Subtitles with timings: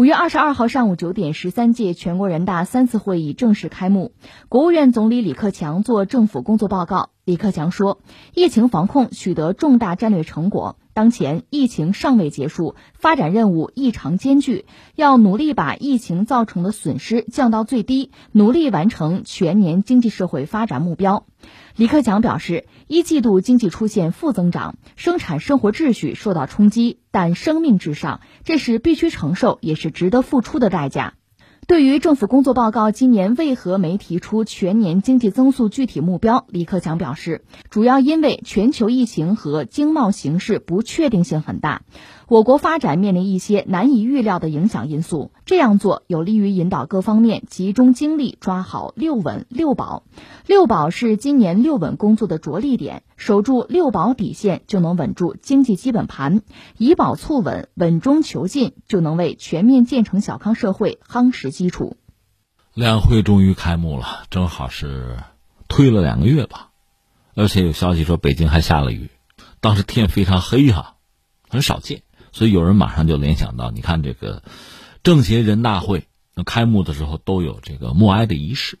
[0.00, 4.12] 五月二十二号上午九点，十三届全国人大三次会议正式开幕。
[4.48, 7.10] 国务院总理李克强作政府工作报告。
[7.30, 8.00] 李克强说，
[8.34, 21.24] 疫情防控取得重大战略成果，当前疫情尚未结束，发展任务异常艰巨，要努力把疫情造成的损失降到最低，努力完成全年经济社会发展目标。
[21.76, 31.14] 李克强表示，一季度经济出现负增长，生产生活秩序受到冲击，但生命至上，这是必须承受，也是值得付出的代价。
[31.66, 41.82] 对于政府工作报告今年为何没提出全年经济增速具体目标，李克强表示，主要因为全球疫情和经贸形势不确定性很大，
[42.26, 45.30] 我国发展面临一些难以预料的影响因素。
[45.46, 50.02] 这样做有利于引导各方面集中精力抓好“六稳六保”。
[50.46, 56.40] 六保是今年六稳工作的着力点，守住六保底线就能稳住经济基本盘，
[56.78, 61.98] 以保促稳，稳中求进，就能为全面建成小康社会夯实基础。
[62.72, 65.18] 两会终于开幕了，正好是
[65.68, 66.70] 推了两个月吧，
[67.34, 69.10] 而且有消息说北京还下了雨，
[69.60, 70.96] 当时天非常黑哈，
[71.46, 72.02] 很少见，
[72.32, 74.42] 所以有人马上就联想到，你看这个
[75.02, 76.08] 政协人大会
[76.46, 78.78] 开幕的时候都有这个默哀的仪式。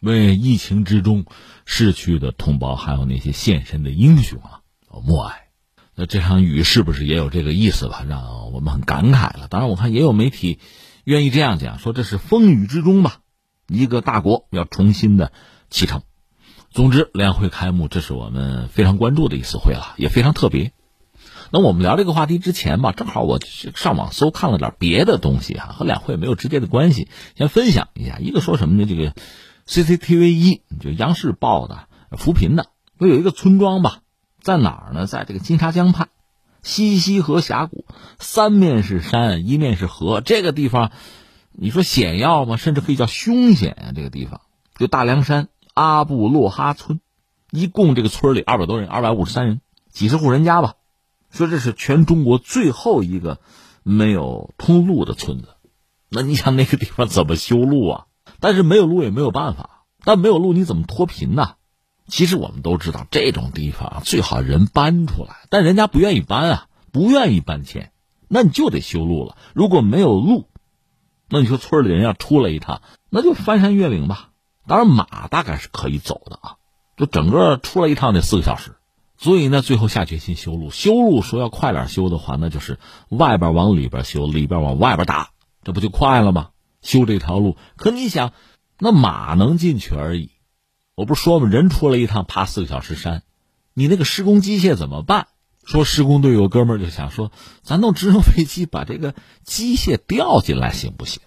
[0.00, 1.26] 为疫情之中
[1.66, 4.60] 逝去的同胞，还有那些献身的英雄啊，
[5.04, 5.48] 默哀。
[5.94, 8.04] 那这场雨是不是也有这个意思吧？
[8.08, 9.46] 让我们很感慨了。
[9.50, 10.58] 当然，我看也有媒体
[11.04, 13.18] 愿意这样讲，说这是风雨之中吧，
[13.68, 15.32] 一个大国要重新的
[15.68, 16.02] 启程。
[16.70, 20.72] 总之，两会开幕，这是我们非常关注的一次会了，也非常特别。
[21.50, 23.38] 那我们聊这个话题之前吧，正好我
[23.74, 28.18] 上网搜看了点别的东西啊，和两会没有直接的关系，先分享一下。
[28.18, 28.86] 一个说什么呢？
[28.88, 29.14] 这个。
[29.70, 31.86] CCTV 一就央视报的
[32.18, 34.00] 扶贫的，说有一个村庄吧，
[34.40, 35.06] 在哪儿呢？
[35.06, 36.08] 在这个金沙江畔，
[36.60, 37.84] 西溪河峡谷，
[38.18, 40.20] 三面是山，一面是河。
[40.22, 40.90] 这个地方，
[41.52, 42.56] 你说险要吗？
[42.56, 43.92] 甚至可以叫凶险啊！
[43.94, 44.40] 这个地方
[44.74, 47.00] 就大凉山阿布洛哈村，
[47.52, 49.60] 一共这个村里二百多人，二百五十三人，
[49.92, 50.74] 几十户人家吧。
[51.30, 53.38] 说这是全中国最后一个
[53.84, 55.50] 没有通路的村子。
[56.08, 58.06] 那你想那个地方怎么修路啊？
[58.40, 61.54] 但是没有路也没有办法，但没有路你怎么脱贫呢？
[62.08, 67.92] 其实我们都知道，这种地方最好人搬出来，但人家不愿意搬啊，不愿意搬迁，
[68.26, 69.36] 那你就得修路了。
[69.54, 70.48] 如果没有路，
[71.28, 74.30] 那你说村里人要出来一趟，那就翻山越岭吧。
[74.66, 76.56] 当然马大概是可以走的啊，
[76.96, 78.72] 就整个出来一趟得四个小时。
[79.16, 80.70] 所以呢，最后下决心修路。
[80.70, 85.30] 修路说要快点修的话，那就是外边往里边修，里边往外边打，
[85.62, 86.48] 这不就快了吗？
[86.82, 88.32] 修这条路，可你想，
[88.78, 90.30] 那马能进去而已。
[90.94, 91.48] 我不是说吗？
[91.48, 93.22] 人出来一趟，爬四个小时山，
[93.74, 95.28] 你那个施工机械怎么办？
[95.64, 97.30] 说施工队有哥们就想说，
[97.62, 99.14] 咱弄直升飞机把这个
[99.44, 101.22] 机械调进来行不行？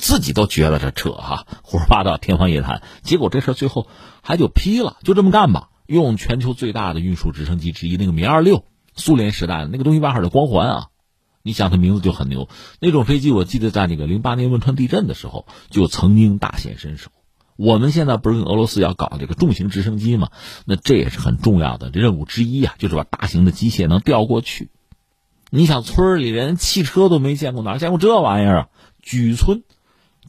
[0.00, 2.82] 自己都觉得这扯哈，胡说八道，天方夜谭。
[3.02, 3.88] 结果这事最后
[4.22, 5.68] 还就批了，就这么干吧。
[5.86, 8.64] 用全球最大的运输直升机之一那个米二六，
[8.94, 10.86] 苏联时代的那个东西，外号叫光环啊。
[11.42, 12.48] 你想，它名字就很牛。
[12.80, 17.10] 那种飞机，我记得在那个零八年汶川地震的时候，就曾经大显身手。
[17.56, 20.30] 我们现在不是跟俄罗斯要搞这个重型直升机吗？
[20.64, 24.70] 那这也是很重要的任务之一啊，就是把大型的机械能调过去。
[25.50, 28.68] 你想，村里人汽车都没见过，哪见过这玩意儿啊？
[29.02, 29.64] 举村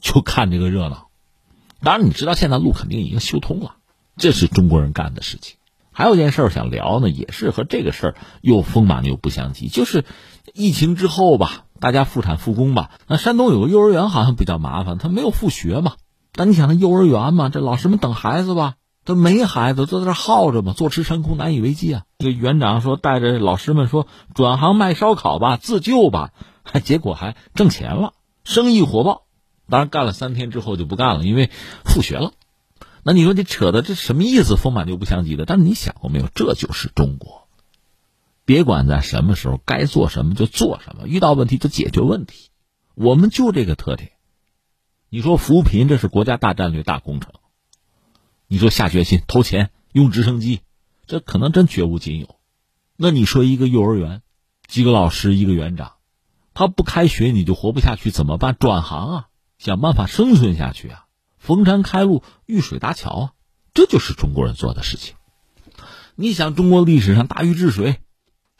[0.00, 1.08] 就看这个热闹。
[1.80, 3.76] 当然，你知道现在路肯定已经修通了，
[4.16, 5.56] 这是中国人干的事情。
[5.92, 10.04] 还有一件事想聊呢，也是和这个事儿又丰满又不相及，就是
[10.52, 12.90] 疫情之后吧，大家复产复工吧。
[13.06, 15.94] 那山东有个幼儿园好像比较麻烦，他没有复学嘛。
[16.32, 18.74] 但你想，那幼儿园嘛，这老师们等孩子吧，
[19.04, 22.02] 他没孩子，都在这耗着嘛，坐吃山空，难以为继啊。
[22.18, 26.32] 这园长说，带着老师们说，转行卖烧烤吧，自救吧，
[26.62, 28.12] 还 结果还挣钱了，
[28.42, 29.22] 生意火爆。
[29.70, 31.50] 当然干了三天之后就不干了，因为
[31.84, 32.32] 复学了。
[33.02, 34.56] 那你说你扯的这什么意思？
[34.56, 35.44] 丰满就不相及的。
[35.46, 36.28] 但是你想过没有？
[36.34, 37.43] 这就是中国。
[38.44, 42.50] 别管在什么时候该做什么就做什么，遇到问题就解决问题。
[42.94, 44.12] 我们就这个特点。
[45.08, 47.32] 你说扶贫这是国家大战略大工程。
[48.46, 50.60] 你说下决心投钱用直升机，
[51.06, 52.36] 这可能真绝无仅有。
[52.96, 54.22] 那你说一个幼儿园，
[54.66, 55.94] 几个老师一个园长，
[56.52, 58.56] 他不开学你就活不下去怎么办？
[58.58, 59.26] 转行啊，
[59.58, 61.06] 想办法生存下去啊。
[61.38, 63.32] 逢山开路，遇水搭桥啊，
[63.72, 65.14] 这就是中国人做的事情。
[66.14, 68.00] 你想，中国历史上大禹治水，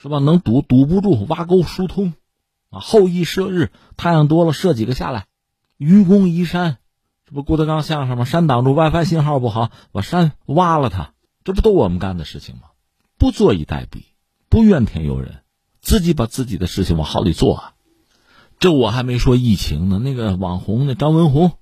[0.05, 0.19] 是吧？
[0.19, 2.13] 能堵堵不住，挖沟疏通，
[2.69, 5.25] 啊，后羿射日，太阳多了射几个下来，
[5.79, 6.77] 愚公移山，
[7.25, 8.27] 这不郭德纲相声吗？
[8.27, 12.65] 山挡住 WiFi 信号不好，把山挖了它，这不都我们干的事情吗？
[13.17, 14.03] 不坐以待毙，
[14.51, 15.41] 不怨天尤人，
[15.81, 17.73] 自己把自己的事情往好里做啊。
[18.59, 21.53] 这我还没说疫情呢，那个网红那张文宏，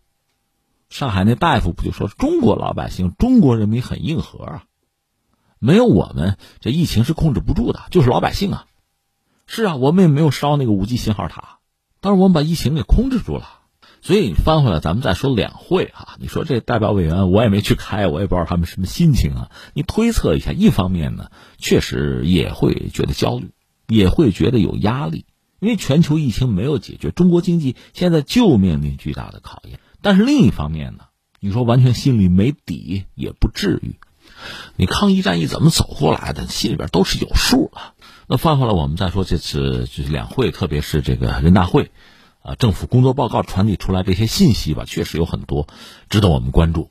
[0.89, 4.65] 上海那大夫不就说中国老百姓、中国人民很硬核啊？
[5.65, 8.67] 没有我们，这疫情是控制不住的，就是老百姓啊。
[9.47, 11.61] 是啊，我们也没有烧那个五 G 信号塔，
[12.01, 13.61] 但是我们把疫情给控制住了。
[14.01, 16.17] 所以翻回来，咱们再说两会哈。
[16.19, 19.51] 你说这代表委员，我也没去开，我也不知道他们什么心情啊。
[19.73, 23.53] 你推测一下，一方面呢，确实也会觉得焦虑，
[23.87, 25.27] 也会觉得有压力，
[25.61, 29.79] 因为全球疫情没有解决，中国经济现在就面临巨大的考验。
[30.01, 31.05] 但是另一方面呢，
[31.39, 33.95] 你说完全心里没底也不至于。
[34.77, 37.81] 你抗疫战役怎么走过来的，心里边都是有数的。
[38.29, 41.91] 那翻回来，我们再说这次就是两会，特别是这个人大会。
[42.43, 45.69] 啊，政府工作报告传递出来这些信息吧，确实有很多
[46.11, 46.91] 值得我们关注。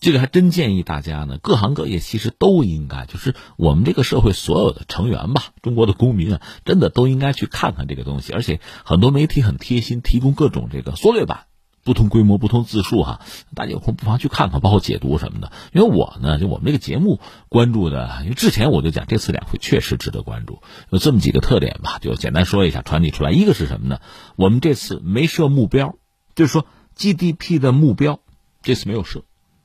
[0.00, 8.34] 这个还真建议大家呢，各行各业其实都应该，就是我们这个社会所有的成员吧，中国的公民啊，真的都应该去看看这个东西。
[8.34, 11.46] 而且很多媒体很贴心，提供各种这个缩略版。
[11.84, 13.20] 不同规模、不同字数，哈，
[13.54, 15.52] 大家有空不妨去看看，包括解读什么的。
[15.72, 23.30] 因为我呢，就我们这个节目关注的，因为之前我就讲这次两会确实值得关注，有这么几个特点吧，就简单说一下，传递出来。
[23.30, 24.00] 一个是什么呢？
[24.36, 25.96] 我们这次没设目标，
[26.34, 28.20] 就是说 GDP 的目标
[28.62, 29.24] 这次没有设。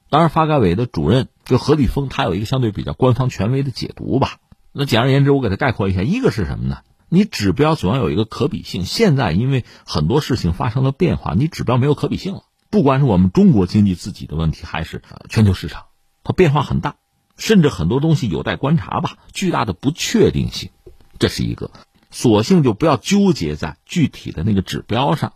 [0.09, 4.37] 当然，发改委的主任就何立峰，他有一个相对比较官方权威的解读吧。
[4.71, 6.77] 那简而言之，我给他概括一下，一个是什么呢？
[7.09, 8.85] 你指标总要有一个可比性。
[8.85, 12.43] 现在因为很多事情发生了变化，你指标没有可比性了。
[12.69, 15.85] 不管是我们中国经济自己的问题，还是全球市场，
[16.23, 16.95] 它变化很大，
[17.37, 19.17] 甚至很多东西有待观察吧。
[19.31, 20.69] 巨大的不确定性，
[21.17, 21.71] 这是一个。
[22.11, 25.33] 索性就不要纠结在具体的那个指标上，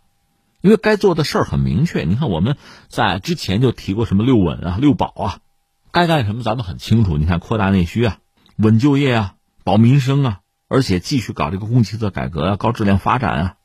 [0.62, 2.04] 因为该做的事儿很明确。
[2.04, 2.58] 你看我们
[2.90, 5.40] 在之前就提过什么六稳啊、六保啊，
[5.92, 7.18] 该干什么咱们很清楚。
[7.18, 8.18] 你看扩大内需啊、
[8.58, 10.40] 稳就业啊、保民生啊。
[10.72, 13.56] 而且继续搞这个供给侧改革啊，高质量发展啊，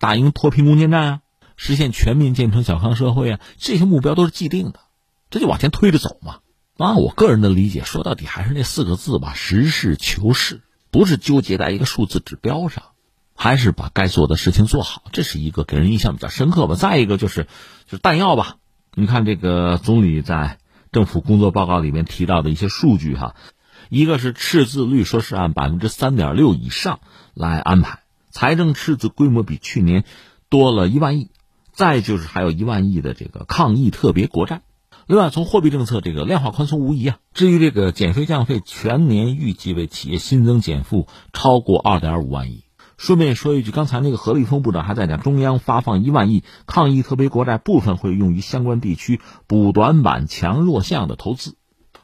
[0.00, 1.20] 打赢脱贫攻坚战啊，
[1.56, 4.80] 实现全面建成小康社会啊，这些目标都是既定的，
[5.30, 6.40] 这就往前推着走嘛。
[6.76, 12.82] 啊，我个人的理解，说到底还是那四个字吧：实事求是，不是纠结在一个数字指标上，
[13.36, 16.74] 还是把该做的事情做好，这是一个给人印象比较深刻吧。
[16.74, 17.44] 再一个就是，
[17.86, 18.56] 就是弹药吧。
[18.94, 20.58] 你看这个总理在
[20.90, 23.36] 政府工作报告里面提到的一些数据哈。
[23.88, 27.00] 一个是赤字率，说是按百分之三点六以上
[27.34, 28.00] 来安排，
[28.30, 30.04] 财政赤字规模比去年
[30.48, 31.30] 多了一万亿，
[31.72, 34.62] 再就是还有一万亿的这个抗疫特别国债。
[35.06, 37.18] 另外，从货币政策这个量化宽松无疑啊。
[37.32, 42.64] 至于这个减税降费，全年预计为企业新增减负超过二点五万亿。
[42.98, 51.57] 顺便说一句，刚才那个何立峰部长还在讲，中央发放一万亿抗疫特别国债，部分会用于相关地区补短板、强弱项的投资。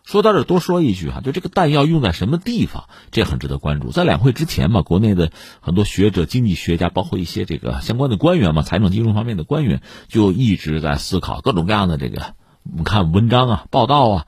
[0.04, 3.90] 说到这，多说一句哈，就这个弹药用在什么地方，这很值得关注。
[3.90, 12.34] 在两会之前嘛，国内的很多学者、经济学家，包括一些这个相关的官员嘛，财政金融方面的官员，就一直在思考各种各样的这个，
[12.70, 14.26] 我们看文章啊、报道啊，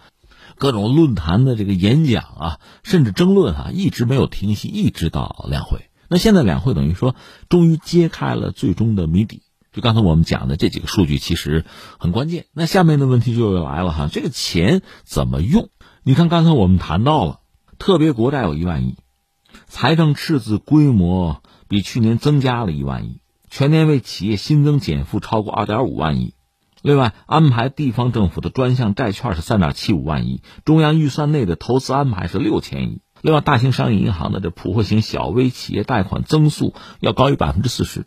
[0.57, 5.91] 各种论坛的这个演讲啊，甚至争论啊，一直没有停息，一直到两会。
[6.09, 7.15] 那现在两会等于说，
[7.51, 9.43] 终于揭开了最终的谜底。
[9.77, 11.67] 就刚才我们讲的这几个数据，其实
[11.99, 12.47] 很关键。
[12.55, 15.69] 那下面的问题就来了哈，这个钱怎么用？
[16.03, 17.41] 你看刚才我们谈到了，
[17.79, 18.97] 特别国债有一万亿，
[19.67, 23.21] 财政赤字规模比去年增加了一万亿，
[23.51, 26.33] 全年为企业新增减负超过二点五万亿。
[26.81, 33.03] 另外，安排地方政府的专项债券是三点七五万亿，中央预算内的投资安排是六千亿。
[33.21, 38.07] 另外，大型商业银行的这普惠型小微企业贷款增速要高于百分之四十。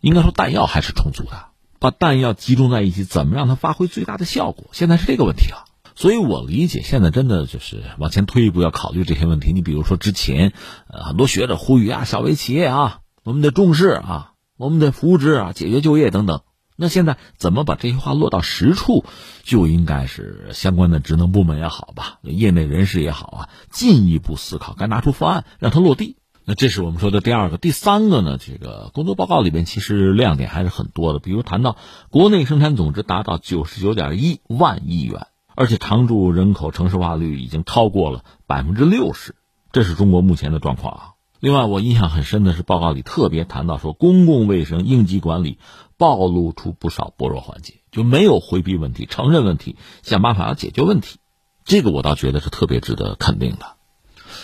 [0.00, 1.46] 应该说弹药还是充足的，
[1.78, 4.70] 把弹药集中在一起，怎么让它发挥最大的效果？
[4.72, 5.64] 现在是这个问题了。
[5.96, 9.52] 所以我理解，现在真的就是往前推一步，要考虑这些问题。
[9.52, 10.54] 你比如说之前，
[10.88, 16.40] 呃，很多学者呼吁啊，小微企业啊，我们得重视啊，我们得扶植啊，解决就业等等。
[16.76, 19.04] 那现在怎么把这些话落到实处，
[19.42, 26.16] 就应该是相关的职能部门也好吧，业内人士也好啊，进一步思考，该拿出方案让它落地。
[26.50, 28.36] 那这是我们说的第二个，第三个呢？
[28.36, 31.76] 这个工作报告里边其实亮点还是很多的，比如谈到
[32.08, 39.36] 国内生产总值达到九十九点一万亿元，而且常住人口城市化率已经超过了百分之六十，
[39.70, 41.02] 这是中国目前的状况啊。
[41.38, 45.56] 另外，我印象很深的是报告里特别谈到说，公共卫生应急管理
[45.98, 51.20] 暴露出不少薄弱环节，就没有回避问题，承认问题，想办法要解决问题，
[51.64, 53.76] 这个我倒觉得是特别值得肯定的。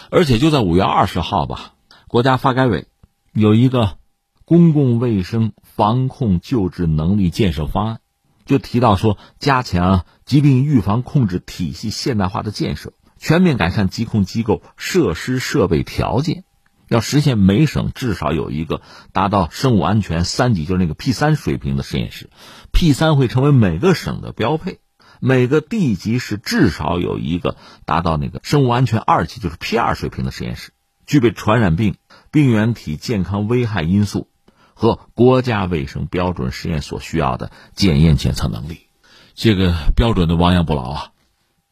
[0.08, 1.72] 而且就在五月二十号吧。
[2.08, 2.86] 国家发改委
[3.32, 3.98] 有一个
[4.44, 8.00] 公共卫生防控救治能力建设方案，
[8.44, 16.44] 就提到说，加强疾病预防控制体系现代化的建设，全面改善疾控机构设施设备条件，
[16.88, 18.82] 要实现每省至少有一个
[19.12, 22.30] 达到生物安全三级，就是那个 P 三水平的实验室
[22.70, 24.78] ，P 三会成为每个省的标配。
[25.18, 30.72] 每个地级市至少有一个达到那个生物安全二级，就是 P 二水平的实验室，
[31.06, 31.96] 具备传染病、
[32.30, 34.28] 病原体健康危害因素
[34.74, 38.80] 和国家卫生标准实验所需要的检验检测能力。
[39.34, 41.12] 这个标准的亡羊补牢啊！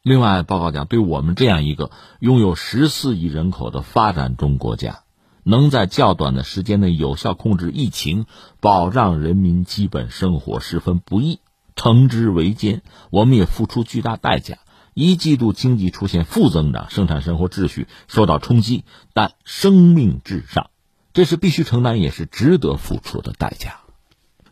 [0.02, 5.00] 另外，报告讲，对我们这样一个拥有十四亿人口的发展中国家，
[5.42, 8.26] 能在较短的时间内有效控制疫情，
[8.60, 11.40] 保障人民基本生活，十分不易。
[11.74, 14.58] 诚之为艰，我们也付出巨大代价。
[14.94, 20.70] 一季度经济出现负增长，生产生活秩序受到冲击，但生命至上，
[21.12, 23.80] 这是必须承担，也是值得付出的代价。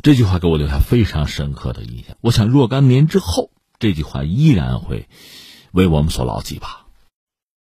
[0.03, 2.17] 这句话给我留下非常深刻的印象。
[2.21, 5.09] 我想若干年之后，这句话依然会
[5.71, 6.82] 为我们所牢记吧。